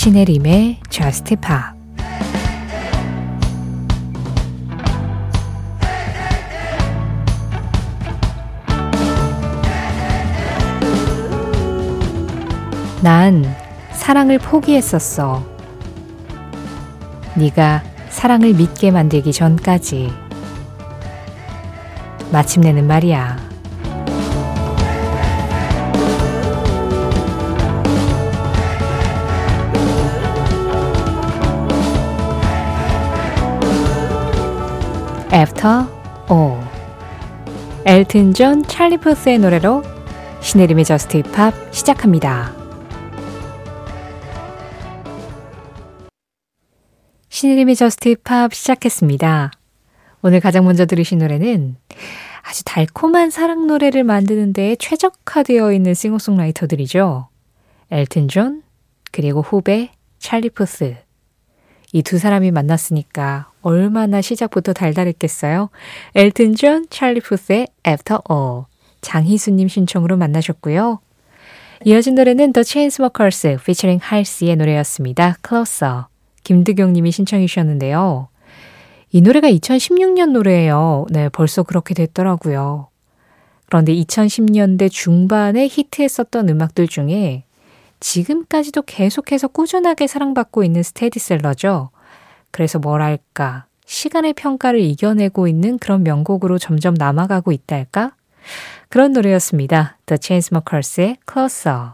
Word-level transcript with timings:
신혜림의 0.00 0.78
Just 0.88 1.36
Pop 1.36 1.78
난 13.02 13.44
사랑을 13.92 14.38
포기했었어. 14.38 15.44
네가 17.36 17.82
사랑을 18.08 18.54
믿게 18.54 18.92
만들기 18.92 19.34
전까지. 19.34 20.10
마침내는 22.32 22.86
말이야. 22.86 23.39
After 35.32 35.86
All 36.30 36.60
엘튼 37.86 38.34
존 38.34 38.64
찰리 38.64 38.96
푸스의 38.96 39.38
노래로 39.38 39.82
신혜림의 40.40 40.84
Just 40.84 41.18
Pop 41.18 41.54
시작합니다. 41.72 42.52
신혜림의 47.28 47.76
Just 47.76 48.08
Pop 48.08 48.52
시작했습니다. 48.52 49.52
오늘 50.22 50.40
가장 50.40 50.64
먼저 50.64 50.84
들으신 50.84 51.18
노래는 51.18 51.76
아주 52.42 52.64
달콤한 52.64 53.30
사랑 53.30 53.66
노래를 53.66 54.02
만드는 54.02 54.52
데 54.52 54.74
최적화되어 54.76 55.72
있는 55.72 55.94
싱어송라이터들이죠. 55.94 57.28
엘튼 57.90 58.28
존, 58.28 58.62
그리고 59.12 59.42
후배 59.42 59.92
찰리 60.18 60.50
푸스. 60.50 60.96
이 61.92 62.02
두 62.02 62.18
사람이 62.18 62.50
만났으니까 62.50 63.50
얼마나 63.62 64.20
시작부터 64.20 64.72
달달했겠어요? 64.72 65.70
엘튼 66.14 66.54
존, 66.54 66.86
찰리 66.90 67.20
푸스의 67.20 67.66
After 67.86 68.20
All. 68.30 68.64
장희수님 69.00 69.68
신청으로 69.68 70.16
만나셨고요. 70.16 71.00
이어진 71.84 72.14
노래는 72.14 72.52
The 72.52 72.64
Chainsmokers 72.64 73.48
featuring 73.60 74.02
할시의 74.04 74.56
노래였습니다. 74.56 75.36
Closer. 75.46 76.04
김드경 76.44 76.92
님이 76.92 77.10
신청해 77.10 77.46
주셨는데요. 77.46 78.28
이 79.12 79.20
노래가 79.22 79.50
2016년 79.50 80.30
노래예요. 80.30 81.06
네, 81.10 81.28
벌써 81.30 81.62
그렇게 81.62 81.94
됐더라고요. 81.94 82.88
그런데 83.66 83.94
2010년대 83.94 84.90
중반에 84.90 85.66
히트했었던 85.66 86.48
음악들 86.48 86.86
중에 86.86 87.44
지금까지도 88.00 88.82
계속해서 88.82 89.48
꾸준하게 89.48 90.06
사랑받고 90.06 90.64
있는 90.64 90.82
스테디셀러죠. 90.82 91.90
그래서 92.50 92.78
뭐랄까, 92.78 93.66
시간의 93.84 94.34
평가를 94.34 94.80
이겨내고 94.80 95.48
있는 95.48 95.78
그런 95.78 96.02
명곡으로 96.02 96.58
점점 96.58 96.94
남아가고 96.94 97.52
있달까? 97.52 98.14
그런 98.88 99.12
노래였습니다. 99.12 99.98
The 100.06 100.18
Chainsmokers의 100.20 101.18
Closer. 101.30 101.90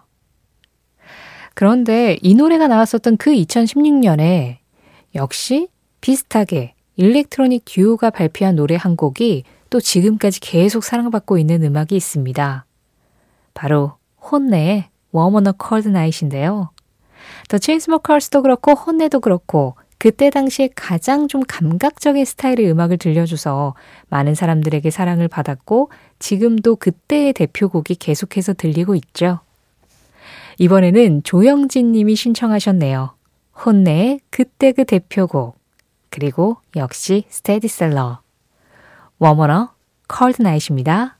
그런데 1.55 2.19
이 2.23 2.35
노래가 2.35 2.69
나왔었던 2.69 3.17
그 3.17 3.31
2016년에 3.33 4.59
역시 5.15 5.69
비슷하게 6.01 6.75
일렉트로닉 6.97 7.65
듀오가 7.65 8.11
발표한 8.11 8.57
노래 8.57 8.77
한 8.77 8.97
곡이 8.97 9.45
또 9.71 9.81
지금까지 9.81 10.41
계속 10.41 10.85
사랑받고 10.85 11.39
있는 11.39 11.65
음악이 11.65 11.97
있습니다. 11.97 12.67
바로 13.55 13.95
혼내의 14.31 14.91
Warm 15.17 15.35
on 15.37 15.47
a 15.47 15.53
Cold 15.61 15.89
Night인데요. 15.89 16.71
더 17.49 17.59
체인스모커스도 17.59 18.43
그렇고 18.43 18.73
혼내도 18.73 19.21
그렇고 19.21 19.77
그때 19.99 20.29
당시에 20.31 20.69
가장 20.75 21.27
좀 21.27 21.43
감각적인 21.47 22.25
스타일의 22.25 22.71
음악을 22.71 22.99
들려줘서 22.99 23.75
많은 24.09 24.35
사람들에게 24.35 24.91
사랑을 24.91 25.27
받았고 25.27 25.91
지금도 26.19 26.77
그때의 26.77 27.33
대표곡이 27.33 27.95
계속해서 27.95 28.53
들리고 28.55 28.95
있죠. 28.95 29.41
이번에는 30.59 31.23
조영진 31.23 31.93
님이 31.93 32.15
신청하셨네요. 32.15 33.15
혼내의 33.65 34.21
그때 34.31 34.73
그 34.73 34.85
대표곡, 34.85 35.59
그리고 36.11 36.59
역시 36.77 37.25
스테디셀러. 37.29 38.21
Warm 39.19 39.53
on 39.53 39.71
a 40.09 40.15
Cold 40.15 40.43
Night입니다. 40.43 41.16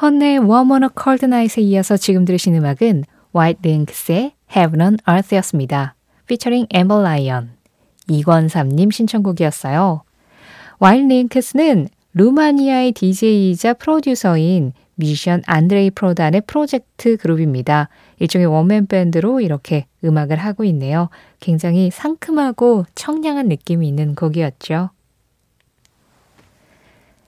헌내의 0.00 0.38
워머너 0.38 0.88
컬드 0.88 1.26
나잇에 1.26 1.62
이어서 1.62 1.96
지금 1.96 2.24
들으신 2.24 2.54
음악은 2.54 3.04
White 3.34 3.60
Links의 3.64 4.32
Heaven 4.54 4.80
on 4.80 4.96
Earth였습니다. 5.08 5.94
featuring 6.24 6.66
Amber 6.74 7.00
Lion. 7.00 7.50
이권삼님 8.08 8.90
신청곡이었어요. 8.90 10.02
White 10.82 11.04
Links는 11.04 11.88
루마니아의 12.14 12.92
DJ이자 12.92 13.74
프로듀서인 13.74 14.72
뮤지션 14.94 15.42
안드레이 15.46 15.90
프로단의 15.90 16.42
프로젝트 16.46 17.16
그룹입니다. 17.16 17.88
일종의 18.18 18.46
원맨 18.46 18.86
밴드로 18.86 19.40
이렇게 19.40 19.86
음악을 20.04 20.36
하고 20.36 20.64
있네요. 20.64 21.08
굉장히 21.40 21.90
상큼하고 21.90 22.84
청량한 22.94 23.48
느낌이 23.48 23.88
있는 23.88 24.14
곡이었죠. 24.14 24.90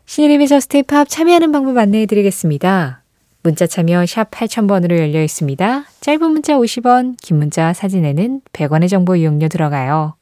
신혜림의 0.06 0.48
Just 0.48 0.82
Pop 0.82 1.08
참여하는 1.08 1.50
방법 1.50 1.78
안내해 1.78 2.06
드리겠습니다. 2.06 3.02
문자 3.42 3.66
참여 3.66 4.06
샵 4.06 4.30
8000번으로 4.30 4.98
열려 4.98 5.22
있습니다. 5.22 5.84
짧은 6.00 6.30
문자 6.30 6.54
50원, 6.54 7.16
긴 7.20 7.38
문자 7.38 7.72
사진에는 7.72 8.42
100원의 8.52 8.88
정보 8.88 9.16
이용료 9.16 9.48
들어가요. 9.48 10.14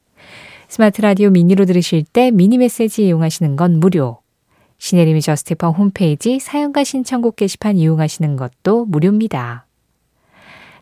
스마트 0.69 1.03
라디오 1.03 1.31
미니로 1.31 1.67
들으실 1.67 2.05
때 2.05 2.31
미니 2.31 2.59
메시지 2.59 3.07
이용하시는 3.07 3.57
건 3.57 3.81
무료. 3.81 4.21
신혜림의 4.79 5.21
Just 5.23 5.54
Pop 5.54 5.77
홈페이지 5.77 6.39
사연과 6.39 6.85
신청곡 6.85 7.37
게시판 7.37 7.77
이용하시는 7.77 8.37
것도 8.37 8.87
무료입니다. 8.87 9.67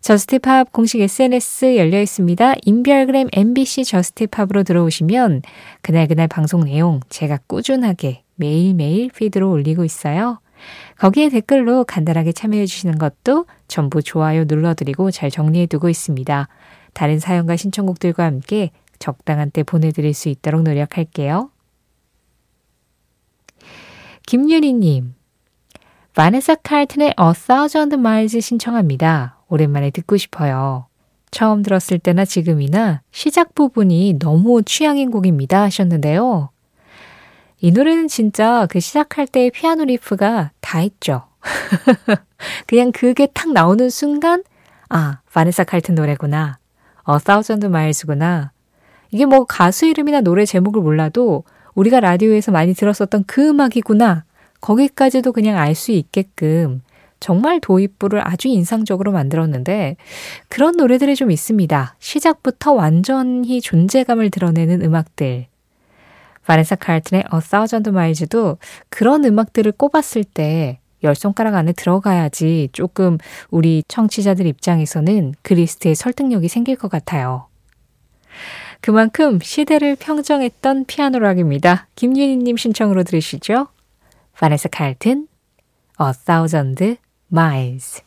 저스티팝 0.00 0.72
공식 0.72 1.00
SNS 1.00 1.76
열려 1.76 2.00
있습니다. 2.00 2.54
인별그램 2.62 3.28
MBC 3.32 3.84
저스티팝으로 3.84 4.62
들어오시면 4.62 5.42
그날그날 5.82 6.26
방송 6.26 6.64
내용 6.64 7.00
제가 7.10 7.38
꾸준하게 7.46 8.22
매일매일 8.36 9.10
피드로 9.10 9.50
올리고 9.50 9.84
있어요. 9.84 10.40
거기에 10.98 11.28
댓글로 11.28 11.84
간단하게 11.84 12.32
참여해 12.32 12.66
주시는 12.66 12.98
것도 12.98 13.46
전부 13.68 14.02
좋아요 14.02 14.44
눌러드리고 14.46 15.10
잘 15.10 15.30
정리해 15.30 15.66
두고 15.66 15.90
있습니다. 15.90 16.48
다른 16.94 17.18
사연과 17.18 17.56
신청곡들과 17.56 18.24
함께 18.24 18.70
적당한 18.98 19.50
때 19.50 19.62
보내드릴 19.62 20.14
수 20.14 20.28
있도록 20.28 20.62
노력할게요. 20.62 21.50
김유리님, 24.26 25.14
바네사 26.14 26.56
칼튼의 26.56 27.14
A 27.18 27.32
Thousand 27.46 27.94
Miles 27.94 28.40
신청합니다. 28.40 29.39
오랜만에 29.50 29.90
듣고 29.90 30.16
싶어요. 30.16 30.86
처음 31.30 31.62
들었을 31.62 31.98
때나 31.98 32.24
지금이나 32.24 33.02
시작 33.12 33.54
부분이 33.54 34.18
너무 34.18 34.62
취향인 34.62 35.10
곡입니다 35.10 35.62
하셨는데요. 35.62 36.50
이 37.60 37.72
노래는 37.72 38.08
진짜 38.08 38.66
그 38.70 38.80
시작할 38.80 39.26
때의 39.26 39.50
피아노 39.50 39.84
리프가 39.84 40.52
다 40.60 40.82
있죠. 40.82 41.24
그냥 42.66 42.90
그게 42.92 43.26
탁 43.26 43.52
나오는 43.52 43.90
순간, 43.90 44.42
아, 44.88 45.20
바네사 45.32 45.64
칼튼 45.64 45.94
노래구나. 45.94 46.58
어, 47.02 47.18
사우전드 47.18 47.66
마일즈구나. 47.66 48.52
이게 49.10 49.26
뭐 49.26 49.44
가수 49.44 49.86
이름이나 49.86 50.20
노래 50.20 50.46
제목을 50.46 50.80
몰라도 50.82 51.44
우리가 51.74 52.00
라디오에서 52.00 52.50
많이 52.52 52.74
들었었던 52.74 53.24
그 53.26 53.48
음악이구나. 53.48 54.24
거기까지도 54.60 55.32
그냥 55.32 55.58
알 55.58 55.74
수 55.74 55.92
있게끔 55.92 56.82
정말 57.20 57.60
도입부를 57.60 58.26
아주 58.26 58.48
인상적으로 58.48 59.12
만들었는데 59.12 59.96
그런 60.48 60.76
노래들이 60.76 61.14
좀 61.14 61.30
있습니다. 61.30 61.96
시작부터 61.98 62.72
완전히 62.72 63.60
존재감을 63.60 64.30
드러내는 64.30 64.82
음악들. 64.82 65.46
바네사 66.46 66.76
칼튼의 66.76 67.24
A 67.32 67.40
Thousand 67.40 67.90
Miles도 67.90 68.58
그런 68.88 69.24
음악들을 69.24 69.72
꼽았을 69.72 70.24
때 70.24 70.80
열 71.02 71.14
손가락 71.14 71.54
안에 71.54 71.72
들어가야지 71.72 72.68
조금 72.72 73.18
우리 73.50 73.82
청취자들 73.88 74.46
입장에서는 74.46 75.34
그 75.42 75.54
리스트에 75.54 75.94
설득력이 75.94 76.48
생길 76.48 76.76
것 76.76 76.90
같아요. 76.90 77.46
그만큼 78.80 79.38
시대를 79.40 79.96
평정했던 79.96 80.86
피아노락입니다. 80.86 81.88
김윤희님 81.96 82.56
신청으로 82.56 83.02
들으시죠. 83.04 83.68
바네사 84.38 84.70
칼튼, 84.70 85.28
A 86.00 86.12
Thousand 86.24 86.96
Miles. 87.32 88.02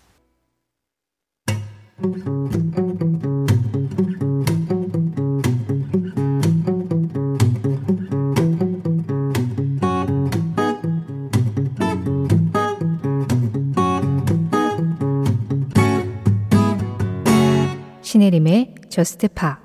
신혜림의 18.02 18.75
저스트 18.90 19.30
파 19.30 19.62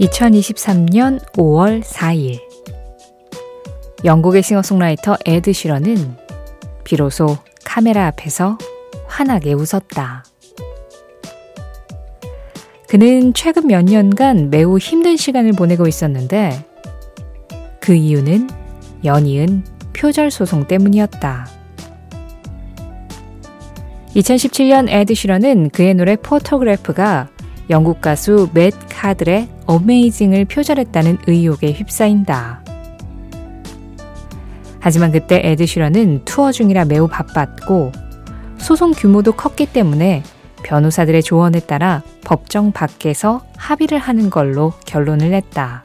2023년 0.00 1.20
5월 1.34 1.82
4일 1.82 2.40
영국의 4.02 4.42
싱어송라이터 4.42 5.18
에드 5.26 5.52
시런은 5.52 6.16
비로소 6.84 7.36
카메라 7.64 8.06
앞에서 8.06 8.56
환하게 9.06 9.52
웃었다. 9.52 10.24
그는 12.88 13.34
최근 13.34 13.66
몇 13.66 13.84
년간 13.84 14.48
매우 14.48 14.78
힘든 14.78 15.18
시간을 15.18 15.52
보내고 15.52 15.86
있었는데 15.86 16.64
그 17.78 17.94
이유는 17.94 18.48
연이은 19.04 19.64
표절 19.92 20.30
소송 20.30 20.66
때문이었다. 20.66 21.46
2017년 24.16 24.88
에드 24.88 25.14
시런은 25.14 25.68
그의 25.68 25.92
노래 25.94 26.16
포토그래프가 26.16 27.28
영국 27.70 28.00
가수 28.00 28.48
맷 28.52 28.74
카들의 28.90 29.48
어메이징을 29.66 30.44
표절했다는 30.46 31.18
의혹에 31.28 31.72
휩싸인다. 31.72 32.64
하지만 34.80 35.12
그때 35.12 35.40
에드시런은 35.44 36.24
투어 36.24 36.50
중이라 36.50 36.86
매우 36.86 37.06
바빴고 37.06 37.92
소송 38.58 38.90
규모도 38.92 39.32
컸기 39.32 39.66
때문에 39.66 40.24
변호사들의 40.64 41.22
조언에 41.22 41.60
따라 41.60 42.02
법정 42.24 42.72
밖에서 42.72 43.42
합의를 43.56 43.98
하는 43.98 44.30
걸로 44.30 44.72
결론을 44.84 45.30
냈다. 45.30 45.84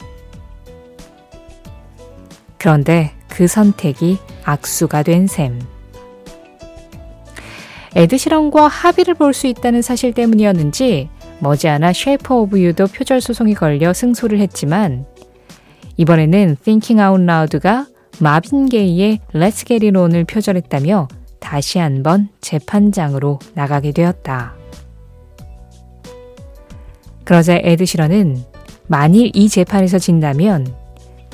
그런데 2.58 3.12
그 3.30 3.48
선택이 3.48 4.18
악수가 4.44 5.04
된 5.04 5.28
셈. 5.28 5.60
에드시런과 7.96 8.68
합의를 8.68 9.14
볼 9.14 9.34
수 9.34 9.48
있다는 9.48 9.82
사실 9.82 10.14
때문이었는지 10.14 11.10
머지않아 11.40 11.94
Shape 11.94 12.36
of 12.36 12.62
You도 12.62 12.88
표절 12.88 13.22
소송이 13.22 13.54
걸려 13.54 13.94
승소를 13.94 14.40
했지만 14.40 15.06
이번에는 15.98 16.58
Thinking 16.64 17.02
Out 17.02 17.24
Loud가 17.24 17.88
마빈 18.20 18.68
게이의 18.68 19.20
Let's 19.34 19.66
Get 19.66 19.86
It 19.86 19.98
On을 19.98 20.24
표절했다며 20.26 21.08
다시 21.40 21.80
한번 21.80 22.30
재판장으로 22.42 23.40
나가게 23.54 23.92
되었다. 23.92 24.56
그러자 27.24 27.60
에드 27.62 27.86
시런은 27.86 28.44
만일 28.88 29.32
이 29.34 29.50
재판에서 29.50 30.00
진다면 30.00 30.74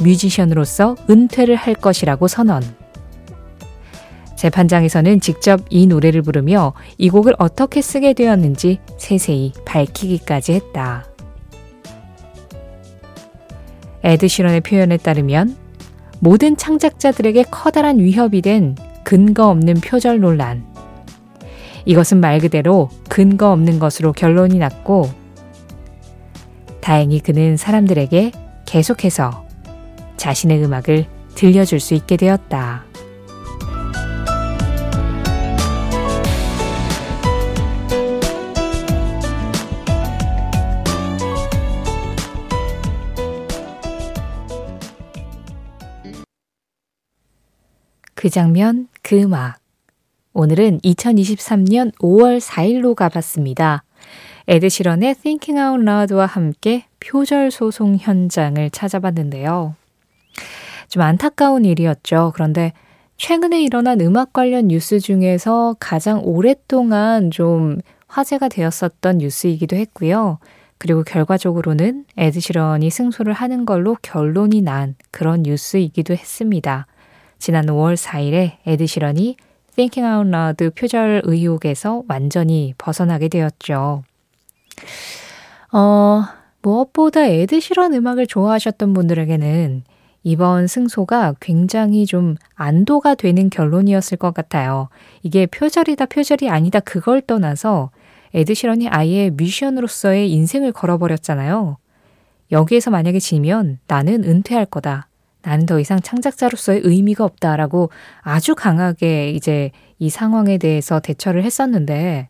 뮤지션으로서 0.02 0.96
은퇴를 1.10 1.56
할 1.56 1.74
것이라고 1.76 2.28
선언. 2.28 2.64
재판장에서는 4.42 5.20
직접 5.20 5.62
이 5.70 5.86
노래를 5.86 6.24
부르며 6.24 6.74
이 6.98 7.12
곡을 7.12 7.36
어떻게 7.38 7.80
쓰게 7.80 8.14
되었는지 8.14 8.80
세세히 8.98 9.54
밝히기까지 9.66 10.54
했다. 10.54 11.06
에드 14.02 14.28
시런의 14.28 14.62
표현에 14.62 14.98
따르면 14.98 15.56
모든 16.22 16.58
창작자들에게 16.58 17.44
커다란 17.52 18.00
위협이 18.00 18.42
된 18.42 18.76
근거 19.04 19.48
없는 19.48 19.76
표절 19.76 20.20
논란. 20.20 20.66
이것은 21.86 22.20
말 22.20 22.40
그대로 22.40 22.90
근거 23.10 23.52
없는 23.52 23.78
것으로 23.78 24.12
결론이 24.12 24.58
났고, 24.58 25.08
다행히 26.80 27.20
그는 27.20 27.58
사람들에게 27.58 28.32
계속해서 28.66 29.46
자신의 30.18 30.64
음악을 30.64 31.06
들려줄 31.36 31.80
수 31.80 31.94
있게 31.94 32.18
되었다. 32.18 32.91
그 48.22 48.30
장면, 48.30 48.88
그 49.02 49.20
음악. 49.20 49.58
오늘은 50.34 50.82
2023년 50.82 51.92
5월 51.96 52.40
4일로 52.40 52.94
가봤습니다. 52.94 53.84
에드시런의 54.48 55.16
Thinking 55.16 55.60
Out 55.60 55.82
Loud와 55.82 56.28
함께 56.28 56.86
표절 57.00 57.50
소송 57.50 57.96
현장을 57.96 58.70
찾아봤는데요. 58.70 59.74
좀 60.88 61.02
안타까운 61.02 61.66
일이었죠. 61.66 62.34
그런데 62.36 62.74
최근에 63.18 63.60
일어난 63.64 64.00
음악 64.02 64.34
관련 64.34 64.68
뉴스 64.68 65.00
중에서 65.00 65.76
가장 65.80 66.22
오랫동안 66.24 67.32
좀 67.32 67.80
화제가 68.06 68.50
되었었던 68.50 69.18
뉴스이기도 69.18 69.76
했고요. 69.78 70.38
그리고 70.78 71.02
결과적으로는 71.02 72.06
에드시런이 72.18 72.88
승소를 72.88 73.34
하는 73.34 73.66
걸로 73.66 73.98
결론이 74.04 74.62
난 74.62 74.94
그런 75.10 75.42
뉴스이기도 75.42 76.14
했습니다. 76.14 76.86
지난 77.42 77.66
5월 77.66 77.98
4일에 77.98 78.58
에드시런이 78.68 79.36
Thinking 79.76 80.06
Out 80.06 80.30
Loud 80.30 80.70
표절 80.80 81.24
의혹에서 81.26 82.04
완전히 82.08 82.76
벗어나게 82.78 83.30
되었죠. 83.30 84.04
어, 85.74 86.24
무엇보다 86.62 87.26
에드시런 87.26 87.96
음악을 87.96 88.28
좋아하셨던 88.28 88.94
분들에게는 88.94 89.84
이번 90.22 90.68
승소가 90.68 91.34
굉장히 91.40 92.06
좀 92.06 92.36
안도가 92.54 93.16
되는 93.16 93.50
결론이었을 93.50 94.20
것 94.20 94.36
같아요. 94.36 94.90
이게 95.24 95.48
표절이다, 95.48 96.06
표절이 96.06 96.48
아니다, 96.48 96.80
그걸 96.80 97.22
떠나서 97.22 97.90
에드시런이 98.36 98.88
아예 98.90 99.32
뮤지션으로서의 99.32 100.32
인생을 100.32 100.74
걸어버렸잖아요. 100.74 101.78
여기에서 102.52 102.92
만약에 102.92 103.20
지면 103.20 103.80
나는 103.88 104.24
은퇴할 104.24 104.68
거다. 104.68 105.08
나는 105.44 105.66
더 105.66 105.80
이상 105.80 106.00
창작자로서의 106.00 106.82
의미가 106.84 107.24
없다라고 107.24 107.90
아주 108.22 108.56
강하게 108.56 109.32
이제 109.32 109.72
이 110.00 110.10
상황에 110.10 110.58
대해서 110.58 111.00
대처를 111.00 111.44
했었는데, 111.44 112.30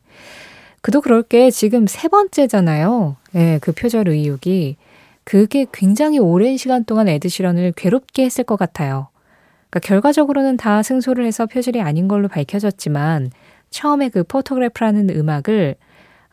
그도 0.82 1.02
그럴 1.02 1.22
게 1.22 1.52
지금 1.52 1.88
세 1.88 2.08
번째잖아요. 2.08 3.16
예, 3.36 3.40
네, 3.40 3.60
그 3.62 3.72
표절 3.72 4.08
의혹이. 4.08 4.78
그게 5.24 5.66
굉장히 5.72 6.18
오랜 6.18 6.58
시간 6.58 6.84
동안 6.84 7.08
에드시런을 7.08 7.74
괴롭게 7.76 8.26
했을 8.26 8.44
것 8.44 8.58
같아요. 8.58 9.10
그러니까 9.70 9.88
결과적으로는 9.88 10.58
다 10.58 10.82
승소를 10.82 11.26
해서 11.26 11.46
표절이 11.46 11.82
아닌 11.82 12.08
걸로 12.08 12.28
밝혀졌지만, 12.28 13.32
처음에 13.70 14.10
그 14.10 14.24
Photograph라는 14.24 15.10
음악을 15.12 15.76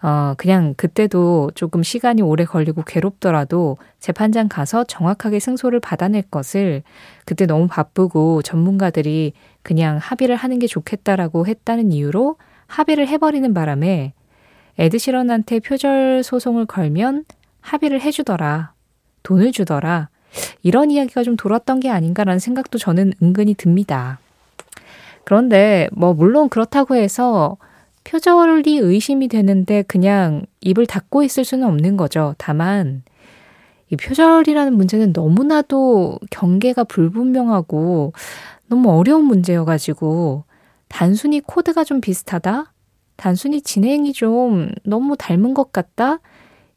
어, 0.00 0.34
그냥 0.36 0.74
그때도 0.76 1.50
조금 1.54 1.82
시간이 1.82 2.22
오래 2.22 2.44
걸리고 2.44 2.82
괴롭더라도 2.82 3.78
재판장 3.98 4.48
가서 4.48 4.84
정확하게 4.84 5.40
승소를 5.40 5.80
받아낼 5.80 6.22
것을 6.22 6.82
그때 7.24 7.46
너무 7.46 7.66
바쁘고 7.66 8.42
전문가들이 8.42 9.32
그냥 9.62 9.98
합의를 9.98 10.36
하는 10.36 10.58
게 10.60 10.66
좋겠다라고 10.66 11.46
했다는 11.46 11.90
이유로 11.92 12.36
합의를 12.68 13.08
해버리는 13.08 13.52
바람에 13.52 14.12
에드시런한테 14.78 15.58
표절 15.60 16.22
소송을 16.22 16.66
걸면 16.66 17.24
합의를 17.60 18.00
해주더라. 18.00 18.72
돈을 19.24 19.50
주더라. 19.50 20.08
이런 20.62 20.90
이야기가 20.92 21.24
좀 21.24 21.36
돌았던 21.36 21.80
게 21.80 21.90
아닌가라는 21.90 22.38
생각도 22.38 22.78
저는 22.78 23.12
은근히 23.20 23.54
듭니다. 23.54 24.20
그런데 25.24 25.88
뭐 25.92 26.14
물론 26.14 26.48
그렇다고 26.48 26.94
해서 26.94 27.56
표절이 28.08 28.78
의심이 28.78 29.28
되는데 29.28 29.82
그냥 29.82 30.46
입을 30.62 30.86
닫고 30.86 31.22
있을 31.24 31.44
수는 31.44 31.68
없는 31.68 31.98
거죠. 31.98 32.34
다만 32.38 33.02
이 33.90 33.96
표절이라는 33.96 34.72
문제는 34.72 35.12
너무나도 35.14 36.18
경계가 36.30 36.84
불분명하고 36.84 38.14
너무 38.68 38.90
어려운 38.90 39.24
문제여가지고 39.24 40.44
단순히 40.88 41.40
코드가 41.40 41.84
좀 41.84 42.00
비슷하다? 42.00 42.72
단순히 43.16 43.60
진행이 43.60 44.14
좀 44.14 44.70
너무 44.84 45.14
닮은 45.14 45.52
것 45.52 45.70
같다? 45.70 46.20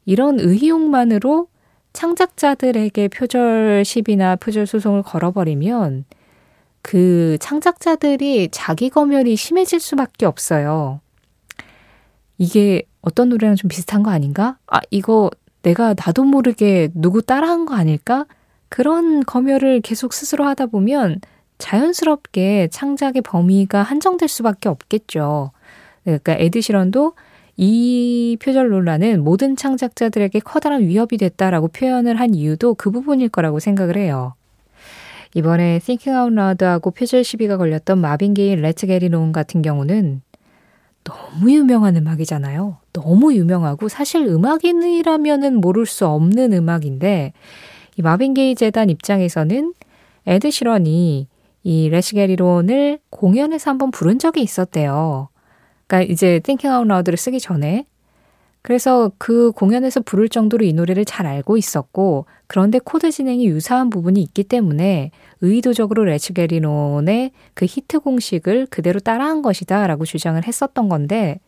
이런 0.04 0.38
의혹만으로 0.38 1.48
창작자들에게 1.94 3.08
표절 3.08 3.84
시비나 3.86 4.36
표절 4.36 4.66
소송을 4.66 5.02
걸어버리면 5.02 6.04
그 6.82 7.38
창작자들이 7.40 8.48
자기 8.50 8.90
검열이 8.90 9.36
심해질 9.36 9.80
수밖에 9.80 10.26
없어요. 10.26 11.00
이게 12.38 12.82
어떤 13.00 13.28
노래랑 13.28 13.56
좀 13.56 13.68
비슷한 13.68 14.02
거 14.02 14.10
아닌가? 14.10 14.56
아, 14.66 14.80
이거 14.90 15.30
내가 15.62 15.94
나도 15.94 16.24
모르게 16.24 16.88
누구 16.94 17.22
따라한 17.22 17.66
거 17.66 17.74
아닐까? 17.74 18.26
그런 18.68 19.22
검열을 19.24 19.80
계속 19.80 20.12
스스로 20.12 20.44
하다 20.46 20.66
보면 20.66 21.20
자연스럽게 21.58 22.68
창작의 22.72 23.22
범위가 23.22 23.82
한정될 23.82 24.28
수밖에 24.28 24.68
없겠죠. 24.68 25.52
그러니까 26.04 26.34
에드시런도 26.34 27.12
이 27.56 28.36
표절 28.42 28.70
논란은 28.70 29.22
모든 29.22 29.56
창작자들에게 29.56 30.40
커다란 30.40 30.82
위협이 30.82 31.18
됐다라고 31.18 31.68
표현을 31.68 32.18
한 32.18 32.34
이유도 32.34 32.74
그 32.74 32.90
부분일 32.90 33.28
거라고 33.28 33.60
생각을 33.60 33.96
해요. 33.96 34.34
이번에 35.34 35.78
Thinking 35.78 36.18
Out 36.18 36.32
Loud하고 36.32 36.90
표절 36.90 37.24
시비가 37.24 37.56
걸렸던 37.56 37.98
마빈 37.98 38.34
게이 38.34 38.56
Let's 38.56 38.86
Get 38.86 39.08
It 39.08 39.20
On 39.20 39.32
같은 39.32 39.62
경우는 39.62 40.22
너무 41.04 41.50
유명한 41.50 41.96
음악이잖아요. 41.96 42.78
너무 42.92 43.34
유명하고 43.34 43.88
사실 43.88 44.26
음악인이라면은 44.26 45.60
모를 45.60 45.86
수 45.86 46.06
없는 46.06 46.52
음악인데 46.52 47.32
이 47.96 48.02
마빈 48.02 48.34
게이 48.34 48.54
재단 48.54 48.90
입장에서는 48.90 49.74
에드 50.26 50.50
시런이 50.50 51.28
이 51.64 51.88
Let's 51.88 52.14
Get 52.14 52.39
It 52.39 52.56
On을 52.56 52.98
공연에서 53.10 53.70
한번 53.70 53.90
부른 53.90 54.18
적이 54.18 54.42
있었대요. 54.42 55.28
그러니까 55.86 56.12
이제 56.12 56.40
Thinking 56.40 56.74
Out 56.74 56.86
Loud를 56.86 57.16
쓰기 57.16 57.40
전에 57.40 57.86
그래서 58.62 59.10
그 59.18 59.50
공연에서 59.52 60.00
부를 60.00 60.28
정도로 60.28 60.64
이 60.64 60.72
노래를 60.72 61.04
잘 61.04 61.26
알고 61.26 61.56
있었고, 61.56 62.26
그런데 62.46 62.78
코드 62.78 63.10
진행이 63.10 63.46
유사한 63.46 63.90
부분이 63.90 64.22
있기 64.22 64.44
때문에 64.44 65.10
의도적으로 65.40 66.04
레츠게리논의 66.04 67.32
그 67.54 67.66
히트 67.68 68.00
공식을 68.00 68.66
그대로 68.70 69.00
따라한 69.00 69.42
것이다 69.42 69.86
라고 69.88 70.04
주장을 70.04 70.42
했었던 70.46 70.88
건데, 70.88 71.40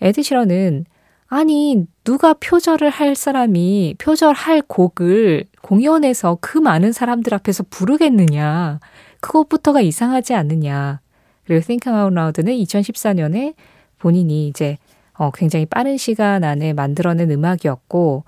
에드시런은 0.00 0.86
아니, 1.28 1.86
누가 2.04 2.34
표절을 2.34 2.88
할 2.88 3.16
사람이 3.16 3.96
표절할 3.98 4.62
곡을 4.62 5.46
공연에서 5.60 6.38
그 6.40 6.58
많은 6.58 6.92
사람들 6.92 7.34
앞에서 7.34 7.64
부르겠느냐. 7.68 8.78
그것부터가 9.20 9.80
이상하지 9.80 10.34
않느냐. 10.34 11.00
그리고 11.44 11.64
Think 11.64 11.92
Out 11.92 12.14
Loud는 12.14 12.52
2014년에 12.64 13.54
본인이 13.98 14.46
이제 14.46 14.78
어, 15.18 15.30
굉장히 15.30 15.66
빠른 15.66 15.96
시간 15.96 16.44
안에 16.44 16.72
만들어낸 16.72 17.30
음악이었고, 17.30 18.24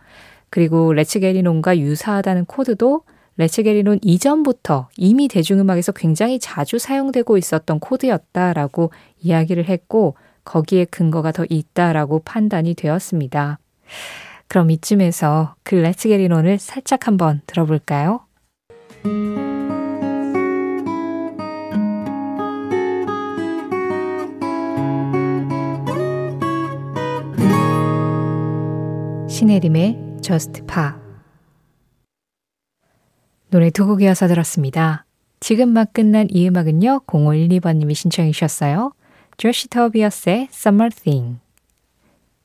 그리고 0.51 0.93
레츠게리논과 0.93 1.79
유사하다는 1.79 2.47
코드도 2.47 3.03
레츠게리논 3.37 4.01
이전부터 4.03 4.89
이미 4.97 5.29
대중음악에서 5.29 5.93
굉장히 5.93 6.39
자주 6.39 6.79
사용되고 6.79 7.39
있었던 7.39 7.79
코드였다라고 7.79 8.91
이야기를 9.21 9.69
했고, 9.69 10.17
거기에 10.45 10.87
근거가 10.87 11.33
더 11.33 11.45
있다라고 11.49 12.21
판단이 12.21 12.75
되었습니다. 12.75 13.59
그럼 14.49 14.71
이쯤에서 14.71 15.55
그 15.63 15.75
레츠게리논을 15.75 16.59
살짝 16.59 17.07
한번 17.07 17.43
들어볼까요? 17.47 18.21
신혜림의 29.39 30.17
Just 30.21 30.63
Pa 30.67 30.91
노래 33.51 33.71
두 33.71 33.87
곡 33.87 34.03
이어서 34.03 34.27
들었습니다. 34.27 35.05
지금 35.39 35.69
막 35.69 35.93
끝난 35.93 36.27
이 36.29 36.49
음악은요. 36.49 37.03
0512번님이 37.07 37.95
신청해 37.95 38.33
주셨어요. 38.33 38.91
조시 39.37 39.69
터비어스의 39.69 40.49
Summer 40.51 40.91
Thing 40.93 41.39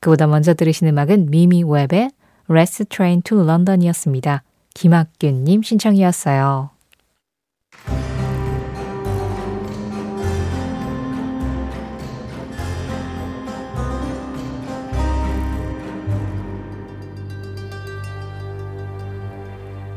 그보다 0.01 0.27
먼저 0.27 0.53
들으신 0.53 0.87
음악은 0.87 1.31
미미 1.31 1.63
웹의 1.63 2.11
Rest 2.47 2.85
Train 2.85 3.23
to 3.23 3.41
London이었습니다. 3.41 4.43
김학균님 4.75 5.63
신청이었어요. 5.63 6.69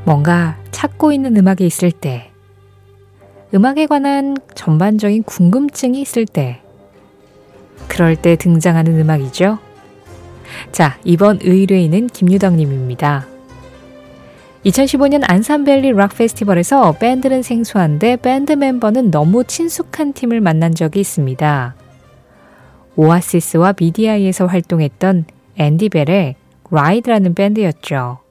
뭔가 0.06 0.56
찾고 0.70 1.10
있는 1.10 1.36
음악이 1.36 1.66
있을 1.66 1.90
때, 1.90 2.30
음악에 3.52 3.86
관한 3.86 4.36
전반적인 4.54 5.24
궁금증이 5.24 6.00
있을 6.00 6.26
때, 6.26 6.60
그럴 7.88 8.14
때 8.14 8.36
등장하는 8.36 9.00
음악이죠. 9.00 9.58
자, 10.70 10.96
이번 11.02 11.40
의뢰인은 11.42 12.06
김유덕님입니다. 12.06 13.26
2015년 14.64 15.24
안산밸리 15.26 15.92
락 15.92 16.16
페스티벌에서 16.16 16.92
밴드는 16.92 17.42
생소한데 17.42 18.16
밴드 18.16 18.52
멤버는 18.52 19.10
너무 19.10 19.42
친숙한 19.42 20.12
팀을 20.12 20.40
만난 20.40 20.72
적이 20.72 21.00
있습니다. 21.00 21.74
오아시스와 22.94 23.74
미디아이에서 23.76 24.46
활동했던 24.46 25.24
앤디 25.56 25.88
벨의 25.88 26.36
라이드라는 26.70 27.34
밴드였죠. 27.34 28.25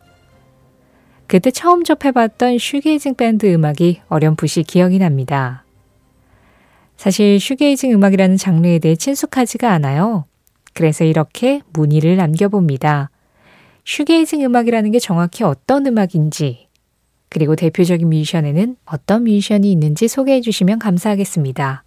그때 1.27 1.51
처음 1.51 1.84
접해봤던 1.84 2.60
shoegazing 2.60 3.15
밴드 3.15 3.51
음악이 3.51 4.01
어렴풋이 4.10 4.63
기억이 4.63 5.00
납니다. 5.00 5.63
사실 6.98 7.39
shoegazing 7.39 7.91
음악이라는 7.94 8.38
장르에 8.38 8.79
대해 8.79 8.96
친숙하지가 8.96 9.72
않아요. 9.74 10.25
그래서 10.74 11.03
이렇게 11.03 11.62
문의를 11.74 12.17
남겨봅니다. 12.17 13.10
shoegazing 13.86 14.43
음악이라는 14.44 14.91
게 14.91 15.00
정확히 15.00 15.44
어떤 15.44 15.86
음악인지, 15.88 16.67
그리고 17.29 17.55
대표적인 17.55 18.10
뮤지션에는 18.10 18.77
어떤 18.86 19.24
뮤지션이 19.24 19.72
있는지 19.72 20.08
소개해 20.08 20.41
주시면 20.41 20.79
감사하겠습니다. 20.79 21.84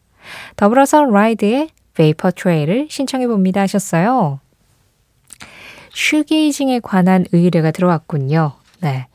더불어서 0.56 1.04
라이드의 1.04 1.70
Vapor 1.94 2.32
Trail을 2.32 2.88
신청해 2.90 3.26
봅니다 3.26 3.62
하셨어요. 3.62 4.40
shoegazing에 5.92 6.80
관한 6.80 7.24
의뢰가 7.32 7.70
들어왔군요. 7.70 8.52
네. 8.80 9.06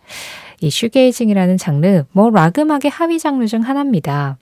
이 0.61 0.69
shoegazing이라는 0.69 1.57
장르, 1.57 2.03
뭐 2.11 2.29
락 2.29 2.57
음악의 2.57 2.89
하위 2.91 3.19
장르 3.19 3.45
중 3.47 3.61
하나입니다. 3.61 4.37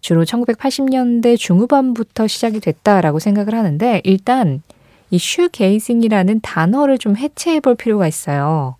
주로 0.00 0.24
1980년대 0.24 1.38
중후반부터 1.38 2.26
시작이 2.26 2.60
됐다라고 2.60 3.18
생각을 3.18 3.54
하는데 3.54 4.00
일단 4.04 4.62
이 5.10 5.18
shoegazing이라는 5.18 6.40
단어를 6.40 6.98
좀 6.98 7.16
해체해 7.16 7.60
볼 7.60 7.74
필요가 7.74 8.06
있어요. 8.06 8.76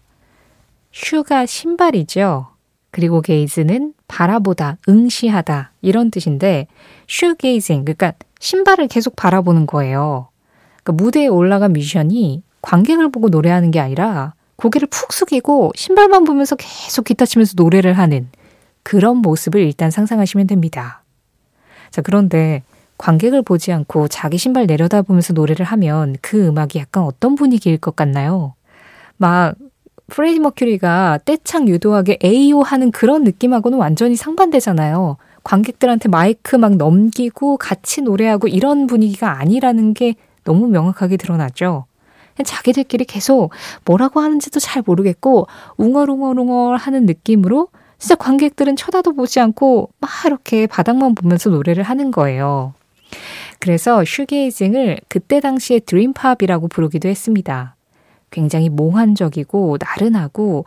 shoe가 0.92 1.46
신발이죠. 1.46 2.48
그리고 2.90 3.20
게이즈는 3.20 3.92
바라보다, 4.06 4.78
응시하다 4.88 5.72
이런 5.82 6.10
뜻인데 6.10 6.68
슈게이징 7.08 7.84
그러니까 7.84 8.12
신발을 8.38 8.86
계속 8.88 9.16
바라보는 9.16 9.66
거예요. 9.66 10.28
그러니까 10.82 11.02
무대에 11.02 11.26
올라간 11.26 11.72
뮤지션이 11.72 12.42
관객을 12.62 13.10
보고 13.10 13.28
노래하는 13.28 13.70
게 13.70 13.80
아니라 13.80 14.34
고개를 14.56 14.88
푹 14.90 15.12
숙이고 15.12 15.72
신발만 15.74 16.24
보면서 16.24 16.56
계속 16.56 17.04
기타 17.04 17.26
치면서 17.26 17.54
노래를 17.56 17.94
하는 17.94 18.28
그런 18.82 19.18
모습을 19.18 19.60
일단 19.60 19.90
상상하시면 19.90 20.46
됩니다. 20.46 21.02
자, 21.90 22.02
그런데 22.02 22.62
관객을 22.98 23.42
보지 23.42 23.72
않고 23.72 24.08
자기 24.08 24.38
신발 24.38 24.66
내려다보면서 24.66 25.32
노래를 25.32 25.64
하면 25.66 26.16
그 26.20 26.46
음악이 26.46 26.78
약간 26.78 27.04
어떤 27.04 27.34
분위기일 27.34 27.78
것 27.78 27.96
같나요? 27.96 28.54
막 29.16 29.54
프레디 30.08 30.38
머큐리가 30.38 31.20
떼창 31.24 31.66
유도하게 31.68 32.18
에이오 32.22 32.62
하는 32.62 32.90
그런 32.90 33.24
느낌하고는 33.24 33.78
완전히 33.78 34.16
상반되잖아요. 34.16 35.16
관객들한테 35.42 36.08
마이크 36.08 36.56
막 36.56 36.76
넘기고 36.76 37.56
같이 37.56 38.02
노래하고 38.02 38.48
이런 38.48 38.86
분위기가 38.86 39.38
아니라는 39.38 39.94
게 39.94 40.14
너무 40.44 40.68
명확하게 40.68 41.16
드러나죠. 41.16 41.86
자기들끼리 42.42 43.04
계속 43.04 43.50
뭐라고 43.84 44.20
하는지도 44.20 44.58
잘 44.58 44.82
모르겠고 44.84 45.46
웅얼웅얼웅얼 45.76 46.76
하는 46.76 47.06
느낌으로 47.06 47.68
진짜 47.98 48.16
관객들은 48.16 48.76
쳐다도 48.76 49.12
보지 49.12 49.40
않고 49.40 49.90
막 50.00 50.10
이렇게 50.26 50.66
바닥만 50.66 51.14
보면서 51.14 51.50
노래를 51.50 51.84
하는 51.84 52.10
거예요. 52.10 52.74
그래서 53.60 54.04
shoegazing을 54.04 55.00
그때 55.08 55.40
당시에 55.40 55.78
dream 55.80 56.14
pop이라고 56.14 56.68
부르기도 56.68 57.08
했습니다. 57.08 57.76
굉장히 58.30 58.68
몽환적이고 58.68 59.78
나른하고 59.80 60.64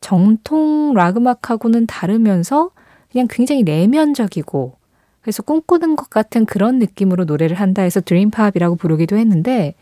정통 0.00 0.94
락 0.94 1.18
음악하고는 1.18 1.86
다르면서 1.86 2.70
그냥 3.12 3.26
굉장히 3.28 3.62
내면적이고 3.62 4.74
그래서 5.20 5.42
꿈꾸는 5.42 5.96
것 5.96 6.08
같은 6.08 6.46
그런 6.46 6.78
느낌으로 6.78 7.24
노래를 7.24 7.60
한다 7.60 7.82
해서 7.82 8.00
dream 8.00 8.29
pop이라고 8.29 8.76
부르기도 8.76 9.16
했는데 9.16 9.74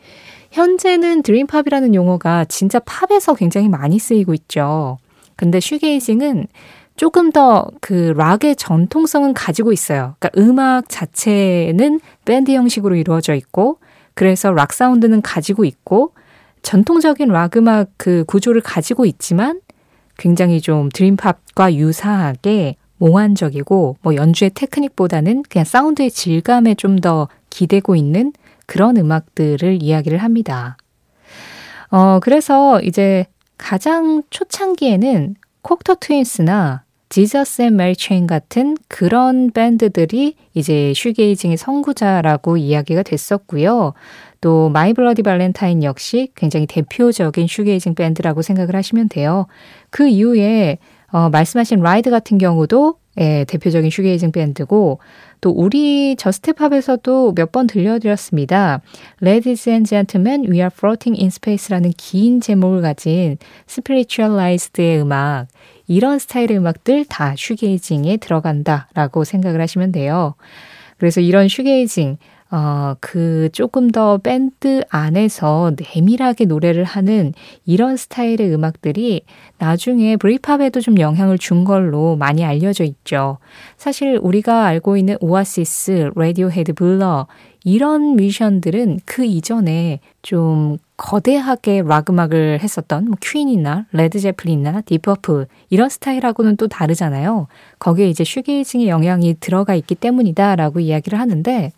현재는 0.50 1.22
dream 1.22 1.46
pop이라는 1.46 1.94
용어가 1.94 2.44
진짜 2.46 2.80
팝에서 2.80 3.34
굉장히 3.34 3.68
많이 3.68 3.98
쓰이고 3.98 4.34
있죠. 4.34 4.98
근데 5.36 5.60
shoegazing은 5.60 6.46
조금 6.96 7.30
더 7.30 7.70
그 7.80 8.12
락의 8.16 8.56
전통성은 8.56 9.34
가지고 9.34 9.72
있어요. 9.72 10.16
그러니까 10.18 10.30
음악 10.40 10.88
자체는 10.88 12.00
밴드 12.24 12.50
형식으로 12.52 12.96
이루어져 12.96 13.34
있고 13.34 13.78
그래서 14.14 14.52
락 14.52 14.72
사운드는 14.72 15.22
가지고 15.22 15.64
있고 15.64 16.12
전통적인 16.62 17.28
락 17.28 17.56
음악 17.56 17.88
그 17.96 18.24
구조를 18.26 18.60
가지고 18.62 19.06
있지만 19.06 19.60
굉장히 20.18 20.60
좀 20.60 20.88
dream 20.92 21.30
pop과 21.30 21.74
유사하게 21.74 22.76
몽환적이고 22.98 23.98
뭐 24.02 24.14
연주의 24.16 24.50
테크닉보다는 24.50 25.44
그냥 25.48 25.64
사운드의 25.64 26.10
질감에 26.10 26.74
좀 26.74 26.96
더 27.00 27.28
기대고 27.50 27.94
있는 27.94 28.32
그런 28.68 28.98
음악들을 28.98 29.82
이야기를 29.82 30.18
합니다. 30.18 30.76
어, 31.90 32.20
그래서 32.20 32.80
이제 32.82 33.24
가장 33.56 34.22
초창기에는 34.30 35.34
콕토 35.62 35.96
트윈스나 35.98 36.84
지저스 37.08 37.62
앤 37.62 37.76
메리 37.76 37.96
체인 37.96 38.26
같은 38.26 38.76
그런 38.86 39.50
밴드들이 39.50 40.34
이제 40.52 40.92
shoegazing의 40.94 41.56
선구자라고 41.56 42.58
이야기가 42.58 43.02
됐었고요. 43.02 43.94
또 44.42 44.68
마이 44.68 44.92
블러디 44.92 45.22
발렌타인 45.22 45.82
역시 45.82 46.30
굉장히 46.34 46.66
대표적인 46.66 47.46
shoegazing 47.46 47.94
밴드라고 47.94 48.42
생각을 48.42 48.76
하시면 48.76 49.08
돼요. 49.08 49.46
그 49.88 50.06
이후에 50.06 50.76
어, 51.10 51.30
말씀하신 51.30 51.80
라이드 51.80 52.10
같은 52.10 52.36
경우도 52.36 52.97
예, 53.20 53.44
대표적인 53.48 53.90
shoegazing 53.90 54.30
밴드고 54.32 55.00
또 55.40 55.50
우리 55.50 56.14
저스트팝에서도 56.16 57.32
몇 57.34 57.52
번 57.52 57.66
들려드렸습니다. 57.66 58.80
Ladies 59.22 59.68
and 59.68 59.88
Gentlemen, 59.88 60.44
We 60.48 60.58
Are 60.58 60.70
Floating 60.72 61.18
in 61.18 61.28
Space라는 61.28 61.92
긴 61.96 62.40
제목을 62.40 62.82
가진 62.82 63.38
스피리추얼라이즈드의 63.66 65.00
음악 65.00 65.46
이런 65.86 66.18
스타일의 66.18 66.58
음악들 66.58 67.06
다 67.06 67.34
shoegazing에 67.36 68.18
들어간다라고 68.18 69.24
생각을 69.24 69.60
하시면 69.60 69.92
돼요. 69.92 70.34
그래서 70.98 71.20
이런 71.20 71.48
shoegazing 71.48 72.18
어, 72.50 72.94
그 73.00 73.50
조금 73.52 73.90
더 73.90 74.16
밴드 74.18 74.82
안에서 74.88 75.72
내밀하게 75.76 76.46
노래를 76.46 76.84
하는 76.84 77.34
이런 77.66 77.96
스타일의 77.96 78.52
음악들이 78.54 79.22
나중에 79.58 80.16
Britpop에도 80.16 80.80
좀 80.80 80.98
영향을 80.98 81.36
준 81.36 81.64
걸로 81.64 82.16
많이 82.16 82.44
알려져 82.44 82.84
있죠. 82.84 83.38
사실 83.76 84.18
우리가 84.22 84.64
알고 84.64 84.96
있는 84.96 85.16
오아시스, 85.20 86.12
라디오헤드, 86.16 86.72
블러 86.72 87.26
이런 87.64 88.16
뮤지션들은 88.16 89.00
그 89.04 89.26
이전에 89.26 90.00
좀 90.22 90.78
거대하게 90.96 91.82
락 91.84 92.08
음악을 92.08 92.60
했었던 92.62 93.04
뭐 93.04 93.16
퀸이나 93.20 93.84
레드 93.92 94.18
제플린이나 94.18 94.80
딥 94.82 95.01
퍼플 95.01 95.46
이런 95.68 95.88
스타일하고는 95.90 96.56
또 96.56 96.66
다르잖아요. 96.66 97.46
거기에 97.78 98.08
이제 98.08 98.24
슈게이징의 98.24 98.88
영향이 98.88 99.36
들어가 99.38 99.74
있기 99.74 99.96
때문이다라고 99.96 100.80
이야기를 100.80 101.20
하는데 101.20 101.72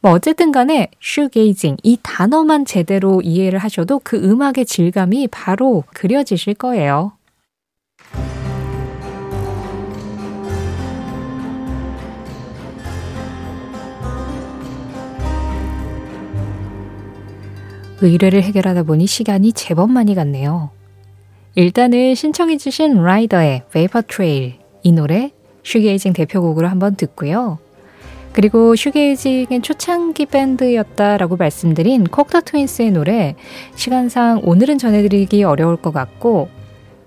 뭐 0.00 0.12
어쨌든 0.12 0.52
간에 0.52 0.88
슈게이징 1.00 1.76
이 1.82 1.98
단어만 2.02 2.64
제대로 2.64 3.20
이해를 3.22 3.58
하셔도 3.58 4.00
그 4.02 4.16
음악의 4.16 4.66
질감이 4.66 5.28
바로 5.28 5.84
그려지실 5.94 6.54
거예요. 6.54 7.12
의뢰를 18.00 18.42
해결하다 18.42 18.82
보니 18.82 19.06
시간이 19.06 19.52
제법 19.52 19.90
많이 19.90 20.14
갔네요. 20.14 20.70
일단은 21.54 22.14
신청해주신 22.14 23.02
라이드의 23.02 23.62
Vapor 23.72 24.02
Trail 24.06 24.54
이 24.82 24.92
노래 24.92 25.30
shoegazing 25.62 26.12
대표곡으로 26.12 26.68
한번 26.68 26.96
듣고요. 26.96 27.58
그리고 28.34 28.74
shoegazing의 28.74 29.62
초창기 29.62 30.26
밴드였다라고 30.26 31.36
말씀드린 31.36 32.02
콕토 32.02 32.40
트윈스의 32.40 32.90
노래 32.90 33.36
시간상 33.76 34.40
오늘은 34.42 34.78
전해드리기 34.78 35.44
어려울 35.44 35.76
것 35.76 35.92
같고 35.92 36.48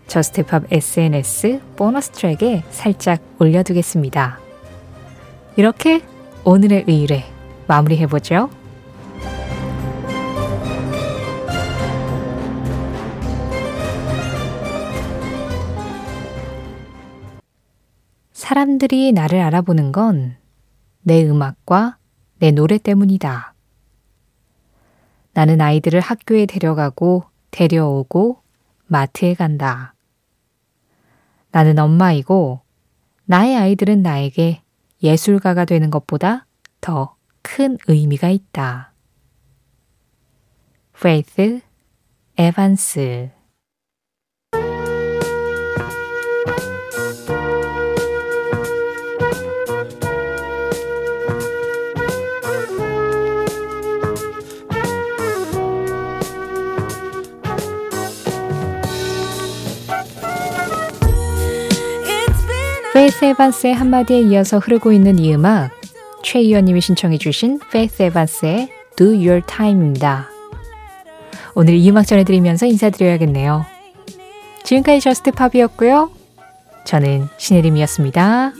저스트팝 0.07 0.71
SNS 0.71 1.59
보너스 1.75 2.11
트랙에 2.11 2.63
살짝 2.69 3.21
올려두겠습니다. 3.39 4.39
이렇게 5.57 6.01
오늘의 6.45 6.85
의뢰 6.87 7.25
마무리해보죠. 7.67 8.49
사람들이 18.31 19.11
나를 19.11 19.41
알아보는 19.41 19.91
건 19.91 20.37
내 21.07 21.25
음악과 21.25 21.97
내 22.39 22.51
노래 22.51 22.77
때문이다. 22.77 23.53
나는 25.33 25.61
아이들을 25.61 26.01
학교에 26.01 26.45
데려가고 26.45 27.23
데려오고 27.51 28.41
마트에 28.87 29.33
간다. 29.33 29.93
나는 31.51 31.79
엄마이고 31.79 32.59
나의 33.23 33.55
아이들은 33.55 34.01
나에게 34.01 34.61
예술가가 35.01 35.63
되는 35.63 35.89
것보다 35.89 36.45
더 36.81 37.17
큰 37.49 37.77
의미가 37.87 38.27
있다. 38.27 38.91
페이스 41.01 41.61
에반스 42.37 43.29
페이스 63.19 63.25
에반스의 63.25 63.73
한마디에 63.73 64.19
이어서 64.21 64.59
흐르고 64.59 64.91
있는 64.91 65.17
이 65.17 65.33
음악 65.33 65.71
최희원님이 66.21 66.81
신청해 66.81 67.17
주신 67.17 67.59
페이스 67.71 68.03
에반스의 68.03 68.69
Do 68.95 69.07
Your 69.07 69.41
Time입니다. 69.47 70.29
오늘 71.55 71.73
이 71.73 71.89
음악 71.89 72.05
전해드리면서 72.05 72.67
인사드려야겠네요. 72.67 73.65
지금까지 74.63 74.99
Just 75.01 75.31
Pop이었고요. 75.31 76.11
저는 76.85 77.27
신혜림이었습니다. 77.37 78.53